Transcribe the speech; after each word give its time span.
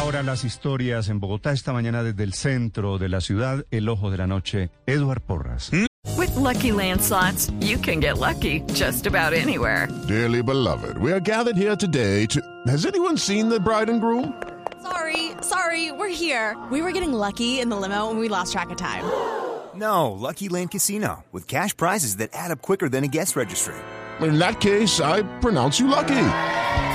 Ahora 0.00 0.22
las 0.22 0.44
historias 0.44 1.10
en 1.10 1.20
Bogotá 1.20 1.52
esta 1.52 1.74
mañana 1.74 2.02
desde 2.02 2.24
el 2.24 2.32
centro 2.32 2.96
de 2.96 3.10
la 3.10 3.20
ciudad, 3.20 3.66
el 3.70 3.86
ojo 3.86 4.10
de 4.10 4.16
la 4.16 4.26
noche, 4.26 4.70
Eduard 4.86 5.20
Porras. 5.20 5.70
With 6.16 6.34
Lucky 6.36 6.72
Land 6.72 7.02
slots, 7.02 7.50
you 7.60 7.76
can 7.76 8.00
get 8.00 8.16
lucky 8.16 8.62
just 8.72 9.06
about 9.06 9.34
anywhere. 9.34 9.88
Dearly 10.08 10.42
beloved, 10.42 10.96
we 10.96 11.12
are 11.12 11.20
gathered 11.20 11.54
here 11.54 11.76
today 11.76 12.24
to. 12.28 12.40
Has 12.66 12.86
anyone 12.86 13.18
seen 13.18 13.50
the 13.50 13.60
bride 13.60 13.90
and 13.90 14.00
groom? 14.00 14.32
Sorry, 14.82 15.32
sorry, 15.42 15.92
we're 15.92 16.08
here. 16.08 16.56
We 16.70 16.80
were 16.80 16.92
getting 16.92 17.12
lucky 17.12 17.60
in 17.60 17.68
the 17.68 17.76
limo 17.76 18.08
and 18.08 18.18
we 18.18 18.28
lost 18.28 18.52
track 18.52 18.70
of 18.70 18.78
time. 18.78 19.04
No, 19.72 20.10
Lucky 20.10 20.48
Land 20.48 20.72
Casino, 20.72 21.24
with 21.30 21.46
cash 21.46 21.76
prizes 21.76 22.16
that 22.16 22.30
add 22.32 22.50
up 22.50 22.60
quicker 22.60 22.88
than 22.88 23.04
a 23.04 23.08
guest 23.08 23.36
registry. 23.36 23.76
In 24.20 24.38
that 24.38 24.60
case, 24.60 25.00
I 25.00 25.22
pronounce 25.40 25.78
you 25.78 25.86
lucky. 25.86 26.16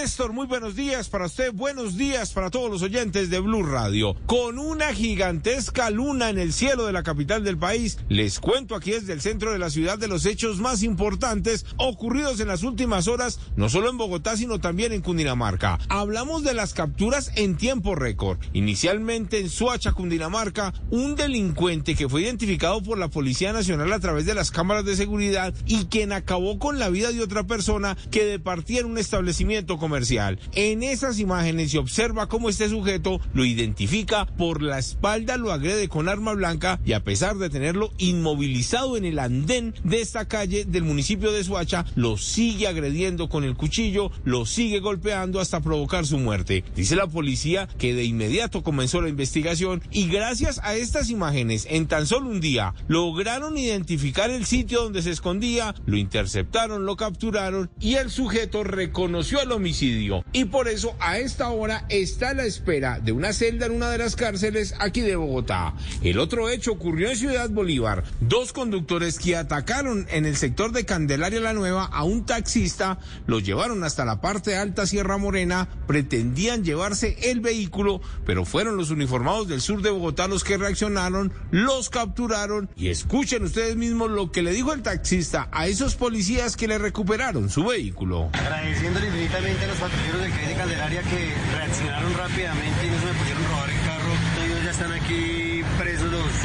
Néstor, 0.00 0.32
muy 0.32 0.46
buenos 0.46 0.76
días 0.76 1.08
para 1.08 1.26
usted, 1.26 1.52
buenos 1.52 1.96
días 1.96 2.32
para 2.32 2.50
todos 2.50 2.70
los 2.70 2.82
oyentes 2.82 3.30
de 3.30 3.40
Blue 3.40 3.64
Radio. 3.64 4.14
Con 4.26 4.60
una 4.60 4.94
gigantesca 4.94 5.90
luna 5.90 6.30
en 6.30 6.38
el 6.38 6.52
cielo 6.52 6.86
de 6.86 6.92
la 6.92 7.02
capital 7.02 7.42
del 7.42 7.58
país, 7.58 7.98
les 8.08 8.38
cuento 8.38 8.76
aquí 8.76 8.92
desde 8.92 9.12
el 9.12 9.20
centro 9.20 9.50
de 9.50 9.58
la 9.58 9.70
ciudad 9.70 9.98
de 9.98 10.06
los 10.06 10.24
hechos 10.24 10.60
más 10.60 10.84
importantes 10.84 11.66
ocurridos 11.78 12.38
en 12.38 12.46
las 12.46 12.62
últimas 12.62 13.08
horas, 13.08 13.40
no 13.56 13.68
solo 13.68 13.90
en 13.90 13.98
Bogotá, 13.98 14.36
sino 14.36 14.60
también 14.60 14.92
en 14.92 15.02
Cundinamarca. 15.02 15.80
Hablamos 15.88 16.44
de 16.44 16.54
las 16.54 16.74
capturas 16.74 17.32
en 17.34 17.56
tiempo 17.56 17.96
récord. 17.96 18.38
Inicialmente 18.52 19.40
en 19.40 19.50
Suacha, 19.50 19.94
Cundinamarca, 19.94 20.74
un 20.90 21.16
delincuente 21.16 21.96
que 21.96 22.08
fue 22.08 22.22
identificado 22.22 22.84
por 22.84 22.98
la 22.98 23.08
Policía 23.08 23.52
Nacional 23.52 23.92
a 23.92 23.98
través 23.98 24.26
de 24.26 24.34
las 24.34 24.52
cámaras 24.52 24.84
de 24.84 24.94
seguridad 24.94 25.52
y 25.66 25.86
quien 25.86 26.12
acabó 26.12 26.60
con 26.60 26.78
la 26.78 26.88
vida 26.88 27.10
de 27.10 27.20
otra 27.20 27.48
persona 27.48 27.96
que 28.12 28.24
departía 28.24 28.78
en 28.78 28.86
un 28.86 28.98
establecimiento 28.98 29.76
En 30.52 30.82
esas 30.82 31.18
imágenes 31.18 31.70
se 31.70 31.78
observa 31.78 32.28
cómo 32.28 32.48
este 32.48 32.68
sujeto 32.68 33.20
lo 33.32 33.44
identifica 33.44 34.26
por 34.26 34.62
la 34.62 34.78
espalda, 34.78 35.36
lo 35.36 35.52
agrede 35.52 35.88
con 35.88 36.08
arma 36.08 36.34
blanca 36.34 36.78
y 36.84 36.92
a 36.92 37.02
pesar 37.02 37.36
de 37.36 37.50
tenerlo 37.50 37.90
inmovilizado 37.98 38.96
en 38.96 39.04
el 39.04 39.18
andén 39.18 39.74
de 39.84 40.00
esta 40.00 40.26
calle 40.26 40.64
del 40.64 40.84
municipio 40.84 41.32
de 41.32 41.42
Suacha, 41.42 41.86
lo 41.94 42.16
sigue 42.16 42.68
agrediendo 42.68 43.28
con 43.28 43.44
el 43.44 43.56
cuchillo, 43.56 44.10
lo 44.24 44.46
sigue 44.46 44.80
golpeando 44.80 45.40
hasta 45.40 45.60
provocar 45.60 46.06
su 46.06 46.18
muerte. 46.18 46.64
Dice 46.76 46.96
la 46.96 47.06
policía 47.06 47.68
que 47.78 47.94
de 47.94 48.04
inmediato 48.04 48.62
comenzó 48.62 49.00
la 49.00 49.08
investigación 49.08 49.82
y 49.90 50.08
gracias 50.08 50.60
a 50.62 50.74
estas 50.74 51.10
imágenes 51.10 51.66
en 51.70 51.86
tan 51.86 52.06
solo 52.06 52.28
un 52.28 52.40
día 52.40 52.74
lograron 52.88 53.56
identificar 53.56 54.30
el 54.30 54.44
sitio 54.44 54.82
donde 54.82 55.02
se 55.02 55.10
escondía, 55.10 55.74
lo 55.86 55.96
interceptaron, 55.96 56.84
lo 56.86 56.96
capturaron 56.96 57.70
y 57.80 57.94
el 57.94 58.10
sujeto 58.10 58.64
reconoció 58.64 59.40
el 59.40 59.52
y 60.32 60.44
por 60.46 60.68
eso 60.68 60.96
a 60.98 61.18
esta 61.18 61.50
hora 61.50 61.84
está 61.88 62.30
a 62.30 62.34
la 62.34 62.44
espera 62.44 63.00
de 63.00 63.12
una 63.12 63.32
celda 63.32 63.66
en 63.66 63.72
una 63.72 63.90
de 63.90 63.98
las 63.98 64.16
cárceles 64.16 64.74
aquí 64.78 65.02
de 65.02 65.16
Bogotá. 65.16 65.74
El 66.02 66.18
otro 66.18 66.48
hecho 66.48 66.72
ocurrió 66.72 67.10
en 67.10 67.16
Ciudad 67.16 67.50
Bolívar. 67.50 68.04
Dos 68.20 68.52
conductores 68.52 69.18
que 69.18 69.36
atacaron 69.36 70.06
en 70.10 70.24
el 70.24 70.36
sector 70.36 70.72
de 70.72 70.86
Candelaria 70.86 71.40
la 71.40 71.52
Nueva 71.52 71.84
a 71.84 72.04
un 72.04 72.24
taxista, 72.24 72.98
lo 73.26 73.40
llevaron 73.40 73.84
hasta 73.84 74.04
la 74.04 74.20
parte 74.20 74.56
alta 74.56 74.86
Sierra 74.86 75.18
Morena, 75.18 75.68
pretendían 75.86 76.64
llevarse 76.64 77.16
el 77.30 77.40
vehículo, 77.40 78.00
pero 78.24 78.44
fueron 78.44 78.76
los 78.76 78.90
uniformados 78.90 79.48
del 79.48 79.60
sur 79.60 79.82
de 79.82 79.90
Bogotá 79.90 80.28
los 80.28 80.44
que 80.44 80.56
reaccionaron, 80.56 81.32
los 81.50 81.90
capturaron 81.90 82.70
y 82.76 82.88
escuchen 82.88 83.44
ustedes 83.44 83.76
mismos 83.76 84.10
lo 84.10 84.32
que 84.32 84.42
le 84.42 84.52
dijo 84.52 84.72
el 84.72 84.82
taxista 84.82 85.48
a 85.52 85.66
esos 85.66 85.94
policías 85.94 86.56
que 86.56 86.68
le 86.68 86.78
recuperaron 86.78 87.50
su 87.50 87.66
vehículo. 87.66 88.30
Agradeciéndole 88.32 89.08
infinitamente 89.08 89.57
los 89.66 89.76
patrulleros 89.78 90.20
del 90.20 90.32
CAI 90.32 90.46
de 90.46 90.54
Candelaria 90.54 91.02
que 91.02 91.34
reaccionaron 91.56 92.14
rápidamente 92.14 92.86
y 92.86 92.90
no 92.90 93.00
se 93.00 93.06
me 93.06 93.12
pudieron 93.14 93.44
robar 93.48 93.70
el 93.70 93.80
carro. 93.80 94.12
Ellos 94.44 94.64
ya 94.64 94.70
están 94.70 94.92
aquí 94.92 95.47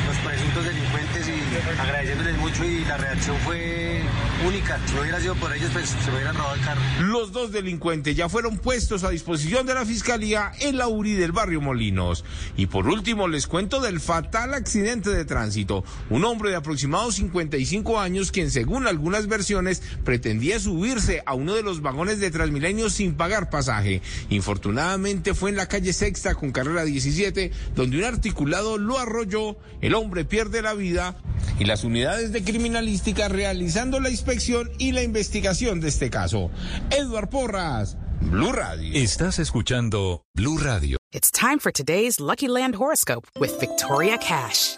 los, 0.08 0.18
presuntos 0.18 0.66
delincuentes 0.66 1.28
y 1.28 1.80
agradeciéndoles 1.80 2.38
mucho 2.38 2.64
y 2.64 2.86
la 2.86 2.98
reacción 2.98 3.38
fue 3.40 4.02
única. 4.48 4.80
Si 4.86 4.94
no 4.94 5.02
hubiera 5.02 5.20
sido 5.20 5.36
por 5.36 5.54
ellos, 5.54 5.70
pues 5.74 5.90
se 5.90 6.10
me 6.12 6.18
hubieran 6.18 6.36
robado 6.36 6.56
el 6.56 6.62
carro. 6.62 6.82
Los 7.02 7.32
dos 7.32 7.52
delincuentes 7.52 8.16
ya 8.16 8.30
fueron 8.30 8.58
puestos 8.58 9.04
a 9.04 9.10
disposición 9.10 9.66
de 9.66 9.74
la 9.74 9.86
fiscalía 9.86 10.52
en 10.60 10.78
la 10.78 10.88
URI 10.88 11.14
del 11.14 11.32
barrio 11.32 11.62
Molinos. 11.62 12.24
Y 12.56 12.68
por 12.68 12.88
último, 12.88 13.28
les 13.28 13.48
cuento 13.48 13.82
del 13.82 14.00
fatal 14.00 14.54
accidente 14.54 15.10
de 15.10 15.26
tránsito. 15.26 15.84
Un 16.10 16.24
hombre 16.26 16.52
de 16.52 16.56
aproximadamente 16.56 16.94
55 17.12 18.00
años, 18.00 18.32
quien 18.32 18.52
según 18.52 18.88
algunas 18.88 19.28
versiones 19.28 19.82
pretendía 20.04 20.60
subirse 20.60 21.24
a 21.26 21.34
uno 21.34 21.56
de 21.56 21.64
los 21.64 21.82
vagones 21.82 22.20
de 22.20 22.32
Transmilenio 22.32 22.90
sin 22.90 23.16
pagar 23.16 23.50
pasaje. 23.50 24.02
Infortunadamente 24.30 25.34
fue 25.34 25.50
en 25.50 25.56
la 25.56 25.68
calle 25.68 25.94
Sexta 25.94 26.36
con 26.36 26.52
carrera 26.52 26.84
17, 26.84 27.52
donde 27.76 27.98
un 27.98 28.04
articulado 28.04 28.78
lo 28.78 29.00
arrolló, 29.00 29.58
el 29.84 29.96
hombre 29.96 30.24
pierde 30.24 30.62
la 30.62 30.74
vida 30.74 31.16
y 31.60 31.66
las 31.66 31.84
unidades 31.84 32.32
de 32.32 32.44
criminalística 32.44 33.28
realizando 33.28 34.00
la 34.00 34.10
inspección 34.10 34.72
y 34.80 34.94
la 34.94 35.04
investigación 35.04 35.82
de 35.82 35.90
este 35.90 36.10
caso. 36.10 36.50
Edward 36.90 37.30
Porras, 37.30 37.98
Blue 38.22 38.54
Radio. 38.54 38.92
Estás 38.94 39.40
escuchando 39.40 40.24
Blue 40.34 40.58
Radio. 40.58 40.98
It's 41.12 41.30
time 41.32 41.60
for 41.60 41.72
today's 41.72 42.20
Lucky 42.20 42.48
Land 42.48 42.76
horoscope 42.76 43.28
with 43.40 43.52
Victoria 43.60 44.18
Cash. 44.18 44.78